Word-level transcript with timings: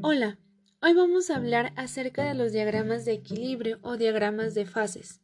Hola, 0.00 0.38
hoy 0.80 0.94
vamos 0.94 1.28
a 1.28 1.34
hablar 1.34 1.72
acerca 1.74 2.22
de 2.22 2.34
los 2.34 2.52
diagramas 2.52 3.04
de 3.04 3.14
equilibrio 3.14 3.80
o 3.82 3.96
diagramas 3.96 4.54
de 4.54 4.64
fases. 4.64 5.20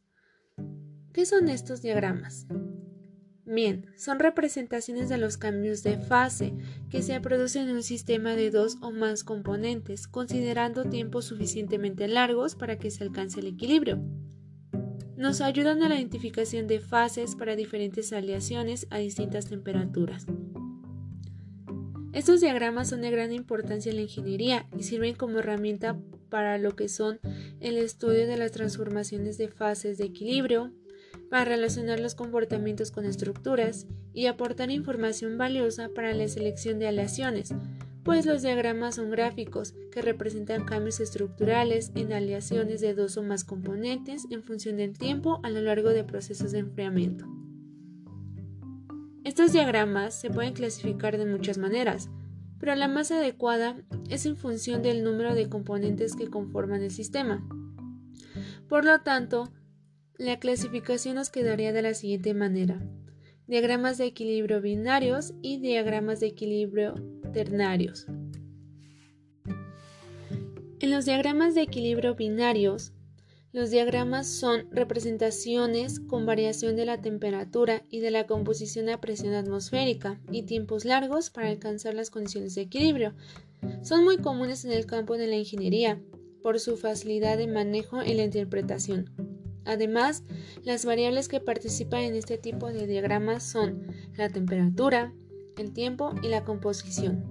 ¿Qué 1.13 1.25
son 1.25 1.47
estos 1.47 1.81
diagramas? 1.81 2.45
Bien, 3.45 3.85
son 3.95 4.19
representaciones 4.19 5.07
de 5.07 5.17
los 5.17 5.37
cambios 5.37 5.81
de 5.81 5.97
fase 5.97 6.53
que 6.89 7.01
se 7.01 7.21
producen 7.21 7.69
en 7.69 7.77
un 7.77 7.83
sistema 7.83 8.35
de 8.35 8.51
dos 8.51 8.75
o 8.81 8.91
más 8.91 9.23
componentes, 9.23 10.09
considerando 10.09 10.83
tiempos 10.83 11.23
suficientemente 11.23 12.09
largos 12.09 12.55
para 12.55 12.77
que 12.77 12.91
se 12.91 13.05
alcance 13.05 13.39
el 13.39 13.47
equilibrio. 13.47 14.03
Nos 15.15 15.39
ayudan 15.39 15.83
a 15.83 15.87
la 15.87 15.95
identificación 15.95 16.67
de 16.67 16.81
fases 16.81 17.37
para 17.37 17.55
diferentes 17.55 18.11
aleaciones 18.11 18.87
a 18.89 18.97
distintas 18.97 19.45
temperaturas. 19.45 20.25
Estos 22.15 22.39
diagramas 22.39 22.87
son 22.87 23.01
de 23.01 23.11
gran 23.11 23.33
importancia 23.33 23.89
en 23.89 23.97
la 23.97 24.03
ingeniería 24.03 24.69
y 24.77 24.83
sirven 24.83 25.15
como 25.15 25.39
herramienta 25.39 25.99
para 26.29 26.57
lo 26.57 26.73
que 26.73 26.87
son 26.87 27.19
el 27.59 27.77
estudio 27.77 28.25
de 28.25 28.37
las 28.37 28.53
transformaciones 28.53 29.37
de 29.37 29.49
fases 29.49 29.97
de 29.97 30.05
equilibrio, 30.05 30.71
para 31.29 31.43
relacionar 31.43 31.99
los 31.99 32.15
comportamientos 32.15 32.89
con 32.91 33.03
estructuras 33.03 33.85
y 34.13 34.27
aportar 34.27 34.71
información 34.71 35.37
valiosa 35.37 35.89
para 35.93 36.13
la 36.13 36.29
selección 36.29 36.79
de 36.79 36.87
aleaciones, 36.87 37.53
pues 38.05 38.25
los 38.25 38.43
diagramas 38.43 38.95
son 38.95 39.11
gráficos 39.11 39.73
que 39.91 40.01
representan 40.01 40.63
cambios 40.63 41.01
estructurales 41.01 41.91
en 41.95 42.13
aleaciones 42.13 42.79
de 42.79 42.93
dos 42.93 43.17
o 43.17 43.23
más 43.23 43.43
componentes 43.43 44.25
en 44.29 44.41
función 44.41 44.77
del 44.77 44.97
tiempo 44.97 45.41
a 45.43 45.49
lo 45.49 45.59
largo 45.59 45.89
de 45.89 46.05
procesos 46.05 46.53
de 46.53 46.59
enfriamiento. 46.59 47.25
Estos 49.25 49.53
diagramas 49.53 50.13
se 50.13 50.29
pueden 50.29 50.53
clasificar 50.53 51.17
de 51.17 51.25
muchas 51.25 51.57
maneras, 51.57 52.11
pero 52.59 52.75
la 52.75 52.87
más 52.87 53.09
adecuada 53.09 53.75
es 54.07 54.27
en 54.27 54.37
función 54.37 54.83
del 54.83 55.03
número 55.03 55.33
de 55.33 55.49
componentes 55.49 56.15
que 56.15 56.29
conforman 56.29 56.83
el 56.83 56.91
sistema. 56.91 57.43
Por 58.69 58.85
lo 58.85 59.01
tanto, 59.01 59.51
la 60.19 60.37
clasificación 60.37 61.15
nos 61.15 61.31
quedaría 61.31 61.73
de 61.73 61.81
la 61.81 61.95
siguiente 61.95 62.35
manera. 62.35 62.79
Diagramas 63.47 63.97
de 63.97 64.05
equilibrio 64.05 64.61
binarios 64.61 65.33
y 65.41 65.57
diagramas 65.57 66.19
de 66.19 66.27
equilibrio 66.27 66.93
ternarios. 67.33 68.05
En 70.79 70.91
los 70.91 71.05
diagramas 71.05 71.55
de 71.55 71.63
equilibrio 71.63 72.13
binarios, 72.13 72.93
los 73.55 73.69
diagramas 73.69 74.27
son 74.27 74.69
representaciones 74.69 76.01
con 76.01 76.25
variación 76.25 76.75
de 76.75 76.83
la 76.83 77.01
temperatura 77.01 77.83
y 77.89 78.01
de 78.01 78.11
la 78.11 78.27
composición 78.27 78.89
a 78.89 78.99
presión 78.99 79.33
atmosférica 79.33 80.19
y 80.29 80.43
tiempos 80.43 80.83
largos 80.83 81.29
para 81.29 81.47
alcanzar 81.47 81.93
las 81.93 82.09
condiciones 82.09 82.53
de 82.55 82.63
equilibrio. 82.63 83.15
Son 83.81 84.03
muy 84.03 84.17
comunes 84.17 84.65
en 84.65 84.73
el 84.73 84.85
campo 84.85 85.15
de 85.15 85.27
la 85.27 85.37
ingeniería 85.37 86.01
por 86.43 86.59
su 86.59 86.75
facilidad 86.75 87.37
de 87.37 87.47
manejo 87.47 88.03
y 88.03 88.13
la 88.15 88.25
interpretación. 88.25 89.09
Además, 89.63 90.25
las 90.63 90.83
variables 90.83 91.29
que 91.29 91.39
participan 91.39 92.01
en 92.01 92.15
este 92.15 92.37
tipo 92.37 92.73
de 92.73 92.87
diagramas 92.87 93.43
son 93.43 93.87
la 94.17 94.27
temperatura, 94.27 95.13
el 95.57 95.71
tiempo 95.71 96.13
y 96.21 96.27
la 96.27 96.43
composición. 96.43 97.23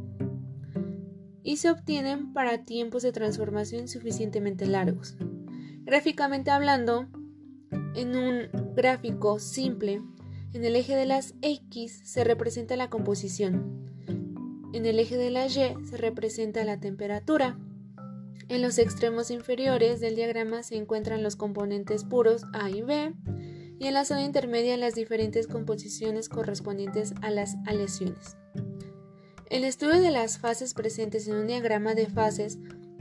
Y 1.43 1.59
se 1.59 1.71
obtienen 1.71 2.33
para 2.33 2.65
tiempos 2.65 3.03
de 3.03 3.13
transformación 3.13 3.89
suficientemente 3.89 4.65
largos. 4.65 5.19
Gráficamente 5.85 6.51
hablando, 6.51 7.09
en 7.95 8.17
un 8.17 8.75
gráfico 8.75 9.39
simple, 9.39 10.03
en 10.53 10.65
el 10.65 10.77
eje 10.77 10.97
de 10.97 11.05
las 11.05 11.35
X 11.43 12.01
se 12.05 12.25
representa 12.25 12.77
la 12.77 12.89
composición, 12.89 13.93
en 14.73 14.87
el 14.87 14.99
eje 14.99 15.17
de 15.17 15.31
las 15.31 15.57
Y 15.57 15.75
se 15.85 15.97
representa 15.97 16.65
la 16.65 16.81
temperatura, 16.81 17.59
en 18.49 18.63
los 18.63 18.79
extremos 18.79 19.31
inferiores 19.31 20.01
del 20.01 20.17
diagrama 20.17 20.63
se 20.63 20.77
encuentran 20.77 21.23
los 21.23 21.37
componentes 21.37 22.05
puros 22.05 22.45
A 22.53 22.71
y 22.71 22.83
B, 22.83 23.13
y 23.79 23.87
en 23.87 23.95
la 23.95 24.05
zona 24.05 24.23
intermedia 24.23 24.77
las 24.77 24.95
diferentes 24.95 25.47
composiciones 25.47 26.29
correspondientes 26.29 27.15
a 27.23 27.31
las 27.31 27.57
aleaciones. 27.67 28.37
El 29.51 29.65
estudio 29.65 30.01
de 30.01 30.11
las 30.11 30.39
fases 30.39 30.73
presentes 30.73 31.29
en 31.29 31.37
un 31.37 31.47
diagrama 31.47 31.95
de 31.95 32.07
fases, 32.07 32.59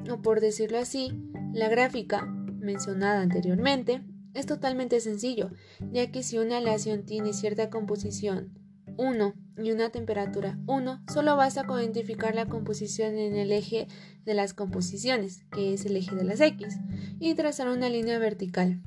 o 0.10 0.22
por 0.22 0.42
decirlo 0.42 0.80
así, 0.80 1.14
la 1.54 1.70
gráfica, 1.70 2.28
mencionada 2.63 3.22
anteriormente, 3.22 4.01
es 4.34 4.46
totalmente 4.46 5.00
sencillo, 5.00 5.51
ya 5.91 6.12
que 6.12 6.24
si 6.24 6.38
una 6.38 6.57
aleación 6.57 7.06
tiene 7.06 7.34
cierta 7.34 7.69
composición 7.69 8.59
1 8.97 9.34
y 9.57 9.72
una 9.72 9.90
temperatura 9.90 10.59
1, 10.68 11.03
solo 11.12 11.35
basta 11.35 11.66
con 11.66 11.79
identificar 11.79 12.35
la 12.35 12.47
composición 12.47 13.18
en 13.18 13.35
el 13.35 13.51
eje 13.51 13.88
de 14.25 14.34
las 14.34 14.53
composiciones, 14.53 15.46
que 15.51 15.74
es 15.74 15.85
el 15.85 15.97
eje 15.97 16.16
de 16.16 16.24
las 16.24 16.41
X, 16.41 16.79
y 17.19 17.34
trazar 17.35 17.69
una 17.69 17.90
línea 17.90 18.18
vertical. 18.19 18.81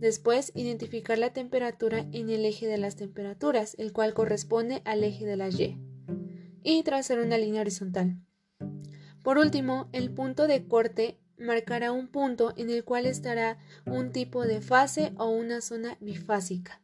Después, 0.00 0.52
identificar 0.54 1.18
la 1.18 1.32
temperatura 1.32 2.06
en 2.12 2.30
el 2.30 2.44
eje 2.44 2.66
de 2.66 2.78
las 2.78 2.96
temperaturas, 2.96 3.74
el 3.78 3.92
cual 3.92 4.14
corresponde 4.14 4.82
al 4.84 5.04
eje 5.04 5.26
de 5.26 5.36
las 5.36 5.58
Y, 5.60 5.78
y 6.62 6.82
trazar 6.82 7.20
una 7.20 7.36
línea 7.36 7.60
horizontal. 7.60 8.16
Por 9.22 9.36
último, 9.36 9.90
el 9.92 10.10
punto 10.10 10.46
de 10.46 10.66
corte 10.66 11.20
marcará 11.40 11.92
un 11.92 12.08
punto 12.08 12.52
en 12.56 12.70
el 12.70 12.84
cual 12.84 13.06
estará 13.06 13.58
un 13.86 14.12
tipo 14.12 14.46
de 14.46 14.60
fase 14.60 15.12
o 15.16 15.30
una 15.30 15.60
zona 15.60 15.96
bifásica. 16.00 16.80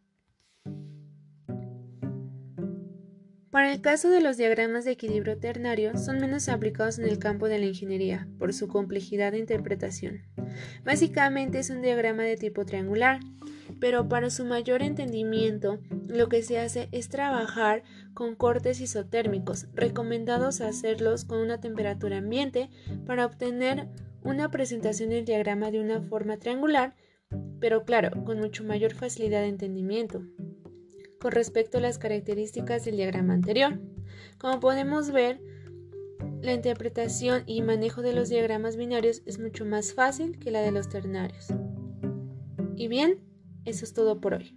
Para 3.57 3.73
el 3.73 3.81
caso 3.81 4.11
de 4.11 4.21
los 4.21 4.37
diagramas 4.37 4.85
de 4.85 4.91
equilibrio 4.91 5.39
ternario, 5.39 5.97
son 5.97 6.19
menos 6.21 6.51
aplicados 6.51 6.99
en 6.99 7.09
el 7.09 7.19
campo 7.19 7.49
de 7.49 7.59
la 7.59 7.65
ingeniería, 7.65 8.29
por 8.39 8.53
su 8.53 8.69
complejidad 8.69 9.33
de 9.33 9.39
interpretación. 9.39 10.21
Básicamente 10.85 11.59
es 11.59 11.71
un 11.71 11.81
diagrama 11.81 12.25
de 12.25 12.37
tipo 12.37 12.67
triangular, 12.67 13.21
pero 13.81 14.11
para 14.11 14.29
su 14.29 14.45
mayor 14.45 14.83
entendimiento, 14.83 15.79
lo 16.07 16.29
que 16.29 16.43
se 16.43 16.59
hace 16.59 16.91
es 16.93 17.09
trabajar 17.09 17.83
con 18.13 18.35
cortes 18.35 18.83
isotérmicos, 18.83 19.69
recomendados 19.73 20.61
hacerlos 20.61 21.25
con 21.25 21.39
una 21.39 21.59
temperatura 21.59 22.19
ambiente 22.19 22.69
para 23.07 23.25
obtener 23.25 23.89
una 24.27 24.51
presentación 24.51 25.11
del 25.11 25.25
diagrama 25.25 25.71
de 25.71 25.81
una 25.81 26.03
forma 26.03 26.37
triangular, 26.37 26.95
pero 27.61 27.85
claro, 27.85 28.25
con 28.25 28.39
mucho 28.39 28.65
mayor 28.65 28.93
facilidad 28.93 29.41
de 29.41 29.49
entendimiento 29.49 30.23
con 31.21 31.33
respecto 31.33 31.79
a 31.79 31.81
las 31.81 31.99
características 31.99 32.85
del 32.85 32.97
diagrama 32.97 33.35
anterior. 33.35 33.81
Como 34.39 34.61
podemos 34.61 35.11
ver, 35.11 35.41
la 36.43 36.53
interpretación 36.53 37.43
y 37.47 37.63
manejo 37.63 38.03
de 38.03 38.13
los 38.13 38.29
diagramas 38.29 38.77
binarios 38.77 39.23
es 39.27 39.39
mucho 39.39 39.65
más 39.65 39.95
fácil 39.95 40.39
que 40.39 40.51
la 40.51 40.61
de 40.61 40.73
los 40.73 40.89
ternarios. 40.89 41.49
Y 42.77 42.89
bien, 42.89 43.21
eso 43.65 43.85
es 43.85 43.93
todo 43.93 44.21
por 44.21 44.35
hoy. 44.35 44.57